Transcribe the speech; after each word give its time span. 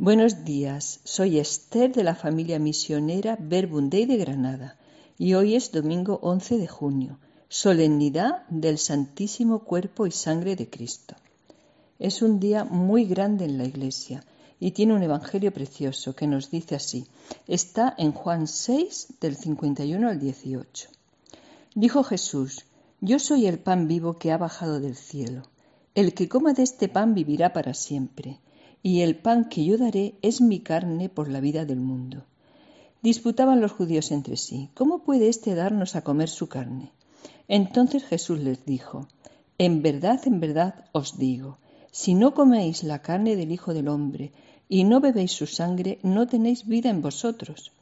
Buenos 0.00 0.44
días, 0.44 1.00
soy 1.02 1.40
Esther 1.40 1.92
de 1.92 2.04
la 2.04 2.14
familia 2.14 2.60
misionera 2.60 3.36
Verbundey 3.36 4.06
de 4.06 4.16
Granada 4.16 4.76
y 5.18 5.34
hoy 5.34 5.56
es 5.56 5.72
domingo 5.72 6.20
11 6.22 6.56
de 6.56 6.68
junio, 6.68 7.18
solemnidad 7.48 8.46
del 8.48 8.78
Santísimo 8.78 9.64
Cuerpo 9.64 10.06
y 10.06 10.12
Sangre 10.12 10.54
de 10.54 10.70
Cristo. 10.70 11.16
Es 11.98 12.22
un 12.22 12.38
día 12.38 12.62
muy 12.62 13.06
grande 13.06 13.44
en 13.44 13.58
la 13.58 13.64
Iglesia 13.64 14.22
y 14.60 14.70
tiene 14.70 14.94
un 14.94 15.02
evangelio 15.02 15.52
precioso 15.52 16.14
que 16.14 16.28
nos 16.28 16.48
dice 16.48 16.76
así. 16.76 17.08
Está 17.48 17.92
en 17.98 18.12
Juan 18.12 18.46
6 18.46 19.14
del 19.20 19.34
51 19.34 20.08
al 20.08 20.20
18. 20.20 20.90
Dijo 21.74 22.04
Jesús, 22.04 22.66
Yo 23.00 23.18
soy 23.18 23.48
el 23.48 23.58
pan 23.58 23.88
vivo 23.88 24.16
que 24.16 24.30
ha 24.30 24.38
bajado 24.38 24.78
del 24.78 24.94
cielo. 24.94 25.42
El 25.96 26.14
que 26.14 26.28
coma 26.28 26.52
de 26.52 26.62
este 26.62 26.86
pan 26.86 27.14
vivirá 27.14 27.52
para 27.52 27.74
siempre 27.74 28.38
y 28.82 29.00
el 29.00 29.16
pan 29.16 29.48
que 29.48 29.64
yo 29.64 29.76
daré 29.78 30.14
es 30.22 30.40
mi 30.40 30.60
carne 30.60 31.08
por 31.08 31.28
la 31.28 31.40
vida 31.40 31.64
del 31.64 31.80
mundo. 31.80 32.24
Disputaban 33.02 33.60
los 33.60 33.72
judíos 33.72 34.10
entre 34.10 34.36
sí, 34.36 34.70
¿cómo 34.74 35.04
puede 35.04 35.28
éste 35.28 35.54
darnos 35.54 35.96
a 35.96 36.02
comer 36.02 36.28
su 36.28 36.48
carne? 36.48 36.92
Entonces 37.46 38.04
Jesús 38.04 38.38
les 38.40 38.64
dijo, 38.64 39.08
En 39.56 39.82
verdad, 39.82 40.20
en 40.26 40.40
verdad 40.40 40.84
os 40.92 41.18
digo, 41.18 41.58
si 41.90 42.14
no 42.14 42.34
coméis 42.34 42.82
la 42.82 43.00
carne 43.00 43.36
del 43.36 43.52
Hijo 43.52 43.72
del 43.72 43.88
Hombre 43.88 44.32
y 44.68 44.84
no 44.84 45.00
bebéis 45.00 45.32
su 45.32 45.46
sangre, 45.46 45.98
no 46.02 46.26
tenéis 46.26 46.66
vida 46.66 46.90
en 46.90 47.00
vosotros. 47.00 47.72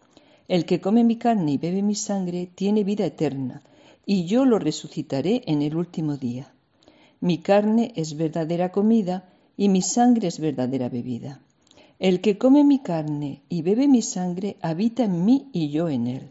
El 0.49 0.65
que 0.65 0.81
come 0.81 1.03
mi 1.03 1.17
carne 1.17 1.53
y 1.53 1.59
bebe 1.59 1.83
mi 1.83 1.97
sangre 1.97 2.49
tiene 2.55 2.85
vida 2.85 3.05
eterna, 3.05 3.63
y 4.05 4.27
yo 4.27 4.45
lo 4.45 4.61
resucitaré 4.61 5.43
en 5.47 5.63
el 5.63 5.77
último 5.77 6.17
día. 6.17 6.53
Mi 7.21 7.39
carne 7.39 7.93
es 7.97 8.17
verdadera 8.17 8.71
comida, 8.71 9.29
y 9.57 9.69
mi 9.69 9.83
sangre 9.83 10.29
es 10.29 10.39
verdadera 10.39 10.89
bebida. 10.89 11.41
El 11.99 12.21
que 12.21 12.37
come 12.37 12.63
mi 12.63 12.79
carne 12.79 13.43
y 13.49 13.63
bebe 13.63 13.89
mi 13.89 14.03
sangre 14.03 14.57
habita 14.61 15.05
en 15.05 15.25
mí 15.25 15.49
y 15.53 15.71
yo 15.71 15.89
en 15.89 16.07
él. 16.07 16.31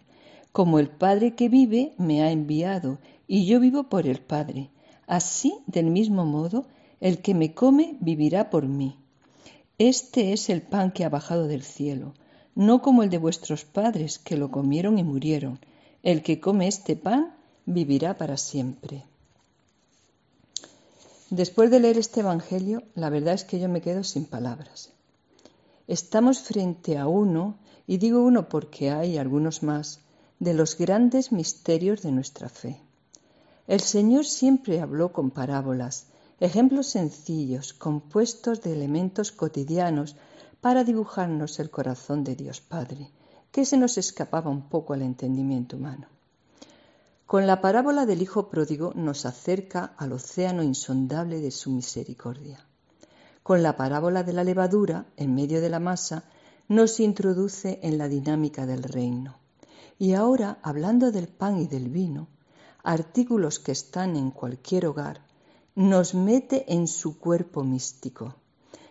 Como 0.52 0.80
el 0.80 0.90
Padre 0.90 1.34
que 1.36 1.50
vive 1.50 1.94
me 1.98 2.22
ha 2.22 2.32
enviado, 2.32 3.00
y 3.28 3.46
yo 3.46 3.60
vivo 3.60 3.86
por 3.86 4.06
el 4.08 4.20
Padre. 4.20 4.70
Así, 5.08 5.56
del 5.66 5.88
mismo 5.88 6.26
modo, 6.26 6.68
el 7.00 7.20
que 7.20 7.34
me 7.34 7.54
come 7.54 7.98
vivirá 8.00 8.50
por 8.50 8.68
mí. 8.68 8.98
Este 9.78 10.32
es 10.32 10.50
el 10.50 10.62
pan 10.62 10.92
que 10.92 11.04
ha 11.04 11.10
bajado 11.10 11.48
del 11.48 11.64
cielo, 11.64 12.14
no 12.56 12.82
como 12.82 13.04
el 13.04 13.10
de 13.10 13.18
vuestros 13.18 13.66
padres 13.66 14.20
que 14.20 14.38
lo 14.38 14.50
comieron 14.50 14.98
y 14.98 15.04
murieron. 15.04 15.60
El 16.04 16.22
que 16.22 16.40
come 16.40 16.68
este 16.68 16.96
pan 16.96 17.34
vivirá 17.66 18.18
para 18.18 18.38
siempre. 18.38 19.04
Después 21.30 21.72
de 21.72 21.80
leer 21.80 21.98
este 21.98 22.20
Evangelio, 22.20 22.84
la 22.94 23.10
verdad 23.10 23.34
es 23.34 23.44
que 23.44 23.60
yo 23.60 23.68
me 23.68 23.82
quedo 23.82 24.04
sin 24.04 24.26
palabras. 24.26 24.92
Estamos 25.88 26.40
frente 26.40 26.98
a 26.98 27.08
uno, 27.08 27.58
y 27.88 27.98
digo 27.98 28.24
uno 28.24 28.48
porque 28.48 28.92
hay 28.92 29.18
algunos 29.18 29.64
más, 29.64 30.02
de 30.40 30.54
los 30.54 30.78
grandes 30.78 31.32
misterios 31.32 32.04
de 32.04 32.12
nuestra 32.12 32.50
fe. 32.50 32.80
El 33.68 33.80
Señor 33.80 34.26
siempre 34.26 34.82
habló 34.82 35.12
con 35.14 35.32
parábolas, 35.32 36.08
ejemplos 36.40 36.88
sencillos, 36.88 37.74
compuestos 37.74 38.62
de 38.62 38.74
elementos 38.74 39.32
cotidianos, 39.32 40.16
para 40.62 40.84
dibujarnos 40.84 41.60
el 41.60 41.72
corazón 41.72 42.24
de 42.24 42.36
Dios 42.36 42.62
Padre, 42.62 43.10
que 43.52 43.66
se 43.66 43.78
nos 43.78 43.98
escapaba 43.98 44.52
un 44.52 44.70
poco 44.70 44.94
al 44.94 45.02
entendimiento 45.02 45.78
humano. 45.78 46.08
Con 47.26 47.48
la 47.48 47.60
parábola 47.60 48.06
del 48.06 48.22
Hijo 48.22 48.50
Pródigo 48.50 48.94
nos 48.94 49.26
acerca 49.26 49.96
al 49.98 50.12
océano 50.12 50.62
insondable 50.62 51.42
de 51.42 51.50
su 51.50 51.72
misericordia. 51.72 52.64
Con 53.42 53.64
la 53.64 53.76
parábola 53.76 54.22
de 54.22 54.32
la 54.32 54.44
levadura, 54.44 55.08
en 55.18 55.34
medio 55.34 55.60
de 55.60 55.70
la 55.70 55.80
masa, 55.80 56.26
nos 56.68 57.00
introduce 57.00 57.80
en 57.82 57.98
la 57.98 58.10
dinámica 58.10 58.68
del 58.68 58.84
reino. 58.84 59.40
Y 59.98 60.14
ahora, 60.14 60.60
hablando 60.62 61.12
del 61.12 61.28
pan 61.28 61.60
y 61.60 61.66
del 61.66 61.90
vino, 61.90 62.28
artículos 62.84 63.58
que 63.58 63.72
están 63.72 64.16
en 64.16 64.30
cualquier 64.30 64.86
hogar, 64.86 65.26
nos 65.74 66.14
mete 66.14 66.72
en 66.74 66.88
su 66.88 67.18
cuerpo 67.18 67.64
místico, 67.64 68.36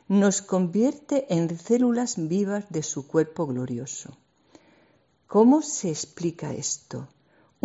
nos 0.09 0.43
convierte 0.43 1.33
en 1.33 1.56
células 1.56 2.17
vivas 2.17 2.67
de 2.69 2.83
su 2.83 3.06
cuerpo 3.06 3.47
glorioso. 3.47 4.11
¿Cómo 5.28 5.62
se 5.62 5.91
explica 5.91 6.53
esto? 6.53 7.09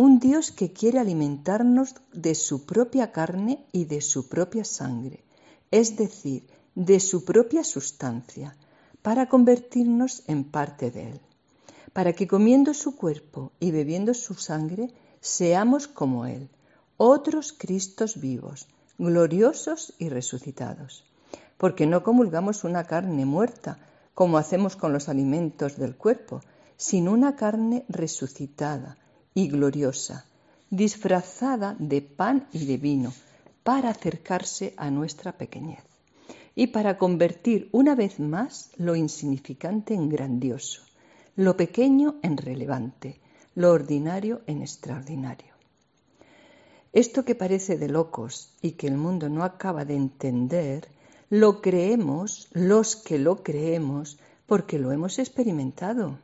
Un 0.00 0.18
Dios 0.18 0.50
que 0.50 0.72
quiere 0.72 0.98
alimentarnos 0.98 1.94
de 2.14 2.34
su 2.34 2.64
propia 2.64 3.12
carne 3.12 3.66
y 3.70 3.84
de 3.84 4.00
su 4.00 4.30
propia 4.30 4.64
sangre, 4.64 5.22
es 5.70 5.98
decir, 5.98 6.48
de 6.74 7.00
su 7.00 7.26
propia 7.26 7.64
sustancia, 7.64 8.56
para 9.02 9.28
convertirnos 9.28 10.22
en 10.26 10.44
parte 10.44 10.90
de 10.90 11.10
Él, 11.10 11.20
para 11.92 12.14
que 12.14 12.26
comiendo 12.26 12.72
su 12.72 12.96
cuerpo 12.96 13.52
y 13.60 13.72
bebiendo 13.72 14.14
su 14.14 14.32
sangre 14.36 14.90
seamos 15.20 15.86
como 15.86 16.24
Él, 16.24 16.48
otros 16.96 17.52
Cristos 17.52 18.18
vivos, 18.18 18.68
gloriosos 18.96 19.92
y 19.98 20.08
resucitados, 20.08 21.04
porque 21.58 21.86
no 21.86 22.02
comulgamos 22.02 22.64
una 22.64 22.84
carne 22.84 23.26
muerta, 23.26 23.76
como 24.14 24.38
hacemos 24.38 24.76
con 24.76 24.94
los 24.94 25.10
alimentos 25.10 25.76
del 25.76 25.94
cuerpo, 25.94 26.40
sino 26.78 27.12
una 27.12 27.36
carne 27.36 27.84
resucitada, 27.90 28.96
y 29.34 29.48
gloriosa, 29.48 30.26
disfrazada 30.70 31.76
de 31.78 32.02
pan 32.02 32.46
y 32.52 32.66
de 32.66 32.76
vino, 32.76 33.12
para 33.62 33.90
acercarse 33.90 34.74
a 34.76 34.90
nuestra 34.90 35.32
pequeñez 35.32 35.84
y 36.54 36.68
para 36.68 36.98
convertir 36.98 37.68
una 37.72 37.94
vez 37.94 38.18
más 38.18 38.70
lo 38.76 38.96
insignificante 38.96 39.94
en 39.94 40.08
grandioso, 40.08 40.82
lo 41.36 41.56
pequeño 41.56 42.16
en 42.22 42.36
relevante, 42.36 43.20
lo 43.54 43.70
ordinario 43.70 44.42
en 44.46 44.62
extraordinario. 44.62 45.54
Esto 46.92 47.24
que 47.24 47.36
parece 47.36 47.78
de 47.78 47.88
locos 47.88 48.52
y 48.60 48.72
que 48.72 48.88
el 48.88 48.96
mundo 48.96 49.28
no 49.28 49.44
acaba 49.44 49.84
de 49.84 49.94
entender, 49.94 50.88
lo 51.28 51.60
creemos 51.62 52.48
los 52.52 52.96
que 52.96 53.18
lo 53.18 53.44
creemos 53.44 54.18
porque 54.46 54.80
lo 54.80 54.90
hemos 54.90 55.20
experimentado. 55.20 56.18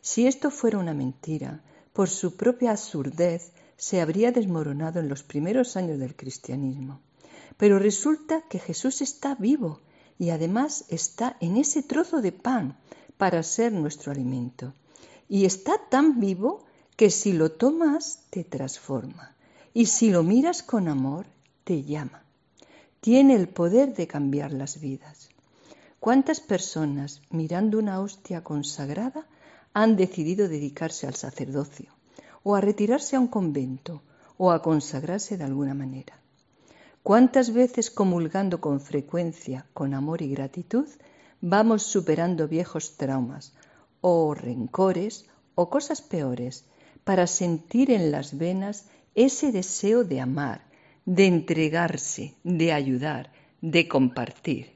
Si 0.00 0.26
esto 0.26 0.50
fuera 0.50 0.78
una 0.78 0.94
mentira, 0.94 1.60
por 1.92 2.08
su 2.08 2.36
propia 2.36 2.72
absurdez, 2.72 3.52
se 3.76 4.00
habría 4.00 4.30
desmoronado 4.32 5.00
en 5.00 5.08
los 5.08 5.22
primeros 5.22 5.76
años 5.76 5.98
del 5.98 6.14
cristianismo. 6.14 7.00
Pero 7.56 7.78
resulta 7.78 8.42
que 8.48 8.58
Jesús 8.58 9.00
está 9.00 9.34
vivo 9.34 9.80
y 10.18 10.30
además 10.30 10.84
está 10.88 11.36
en 11.40 11.56
ese 11.56 11.82
trozo 11.82 12.20
de 12.20 12.32
pan 12.32 12.76
para 13.16 13.42
ser 13.42 13.72
nuestro 13.72 14.12
alimento. 14.12 14.74
Y 15.28 15.46
está 15.46 15.78
tan 15.88 16.20
vivo 16.20 16.64
que 16.96 17.10
si 17.10 17.32
lo 17.32 17.52
tomas 17.52 18.24
te 18.30 18.44
transforma 18.44 19.34
y 19.72 19.86
si 19.86 20.10
lo 20.10 20.22
miras 20.22 20.62
con 20.62 20.88
amor 20.88 21.26
te 21.64 21.82
llama. 21.82 22.22
Tiene 23.00 23.34
el 23.34 23.48
poder 23.48 23.94
de 23.94 24.06
cambiar 24.06 24.52
las 24.52 24.80
vidas. 24.80 25.30
¿Cuántas 25.98 26.40
personas 26.40 27.22
mirando 27.30 27.78
una 27.78 28.00
hostia 28.00 28.44
consagrada 28.44 29.26
han 29.72 29.96
decidido 29.96 30.48
dedicarse 30.48 31.06
al 31.06 31.14
sacerdocio, 31.14 31.92
o 32.42 32.54
a 32.54 32.60
retirarse 32.60 33.16
a 33.16 33.20
un 33.20 33.28
convento, 33.28 34.02
o 34.36 34.50
a 34.50 34.62
consagrarse 34.62 35.36
de 35.36 35.44
alguna 35.44 35.74
manera. 35.74 36.18
¿Cuántas 37.02 37.52
veces 37.52 37.90
comulgando 37.90 38.60
con 38.60 38.80
frecuencia, 38.80 39.66
con 39.72 39.94
amor 39.94 40.22
y 40.22 40.30
gratitud, 40.30 40.86
vamos 41.40 41.82
superando 41.82 42.48
viejos 42.48 42.96
traumas, 42.96 43.54
o 44.00 44.34
rencores, 44.34 45.26
o 45.54 45.70
cosas 45.70 46.02
peores, 46.02 46.64
para 47.04 47.26
sentir 47.26 47.90
en 47.90 48.10
las 48.10 48.36
venas 48.36 48.86
ese 49.14 49.52
deseo 49.52 50.04
de 50.04 50.20
amar, 50.20 50.62
de 51.04 51.26
entregarse, 51.26 52.34
de 52.44 52.72
ayudar, 52.72 53.32
de 53.60 53.88
compartir? 53.88 54.72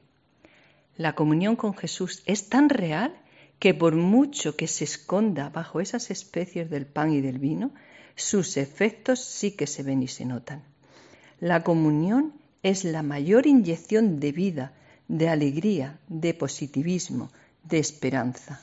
La 0.97 1.13
comunión 1.13 1.55
con 1.55 1.73
Jesús 1.73 2.23
es 2.25 2.49
tan 2.49 2.69
real 2.69 3.13
que 3.59 3.73
por 3.73 3.95
mucho 3.95 4.55
que 4.55 4.67
se 4.67 4.83
esconda 4.83 5.49
bajo 5.49 5.79
esas 5.79 6.11
especies 6.11 6.69
del 6.69 6.85
pan 6.85 7.13
y 7.13 7.21
del 7.21 7.39
vino, 7.39 7.71
sus 8.15 8.57
efectos 8.57 9.19
sí 9.19 9.51
que 9.51 9.67
se 9.67 9.83
ven 9.83 10.03
y 10.03 10.07
se 10.07 10.25
notan. 10.25 10.63
La 11.39 11.63
comunión 11.63 12.33
es 12.63 12.83
la 12.83 13.03
mayor 13.03 13.45
inyección 13.45 14.19
de 14.19 14.31
vida, 14.31 14.73
de 15.07 15.29
alegría, 15.29 15.99
de 16.07 16.33
positivismo, 16.33 17.31
de 17.63 17.79
esperanza. 17.79 18.61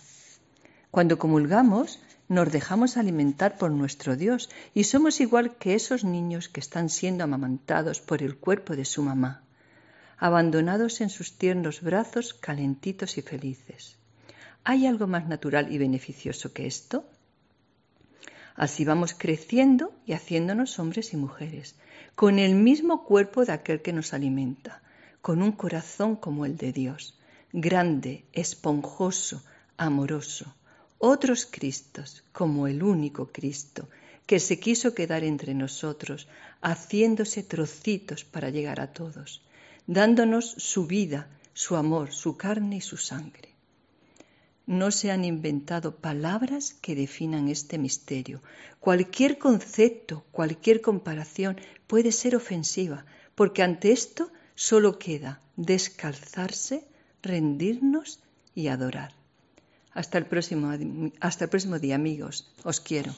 Cuando 0.90 1.18
comulgamos, 1.18 2.00
nos 2.28 2.50
dejamos 2.50 2.96
alimentar 2.96 3.58
por 3.58 3.70
nuestro 3.70 4.16
Dios 4.16 4.48
y 4.74 4.84
somos 4.84 5.20
igual 5.20 5.56
que 5.56 5.74
esos 5.74 6.04
niños 6.04 6.48
que 6.48 6.60
están 6.60 6.88
siendo 6.88 7.24
amamantados 7.24 8.00
por 8.00 8.22
el 8.22 8.36
cuerpo 8.36 8.74
de 8.74 8.84
su 8.84 9.02
mamá, 9.02 9.42
abandonados 10.18 11.00
en 11.00 11.10
sus 11.10 11.36
tiernos 11.36 11.82
brazos 11.82 12.32
calentitos 12.34 13.18
y 13.18 13.22
felices. 13.22 13.98
¿Hay 14.64 14.86
algo 14.86 15.08
más 15.08 15.26
natural 15.26 15.72
y 15.72 15.78
beneficioso 15.78 16.52
que 16.52 16.66
esto? 16.66 17.04
Así 18.54 18.84
vamos 18.84 19.12
creciendo 19.12 19.92
y 20.06 20.12
haciéndonos 20.12 20.78
hombres 20.78 21.12
y 21.14 21.16
mujeres, 21.16 21.74
con 22.14 22.38
el 22.38 22.54
mismo 22.54 23.04
cuerpo 23.04 23.44
de 23.44 23.52
aquel 23.52 23.82
que 23.82 23.92
nos 23.92 24.12
alimenta, 24.12 24.82
con 25.20 25.42
un 25.42 25.52
corazón 25.52 26.14
como 26.14 26.46
el 26.46 26.56
de 26.56 26.72
Dios, 26.72 27.18
grande, 27.52 28.24
esponjoso, 28.32 29.42
amoroso. 29.76 30.54
Otros 30.98 31.46
Cristos, 31.50 32.22
como 32.32 32.68
el 32.68 32.84
único 32.84 33.32
Cristo, 33.32 33.88
que 34.26 34.38
se 34.38 34.60
quiso 34.60 34.94
quedar 34.94 35.24
entre 35.24 35.54
nosotros, 35.54 36.28
haciéndose 36.60 37.42
trocitos 37.42 38.24
para 38.24 38.50
llegar 38.50 38.80
a 38.80 38.92
todos, 38.92 39.42
dándonos 39.88 40.50
su 40.50 40.86
vida, 40.86 41.26
su 41.52 41.74
amor, 41.74 42.12
su 42.12 42.36
carne 42.36 42.76
y 42.76 42.80
su 42.80 42.96
sangre. 42.96 43.51
No 44.66 44.90
se 44.90 45.10
han 45.10 45.24
inventado 45.24 45.96
palabras 45.96 46.74
que 46.74 46.94
definan 46.94 47.48
este 47.48 47.78
misterio. 47.78 48.42
Cualquier 48.80 49.38
concepto, 49.38 50.24
cualquier 50.30 50.80
comparación 50.80 51.56
puede 51.86 52.12
ser 52.12 52.36
ofensiva, 52.36 53.04
porque 53.34 53.62
ante 53.62 53.92
esto 53.92 54.30
solo 54.54 54.98
queda 54.98 55.40
descalzarse, 55.56 56.84
rendirnos 57.22 58.20
y 58.54 58.68
adorar. 58.68 59.12
Hasta 59.92 60.18
el 60.18 60.26
próximo, 60.26 60.72
hasta 61.20 61.44
el 61.44 61.50
próximo 61.50 61.78
día, 61.78 61.96
amigos. 61.96 62.50
Os 62.64 62.80
quiero. 62.80 63.14